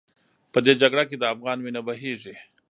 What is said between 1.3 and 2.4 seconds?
افغان وینه بهېږي.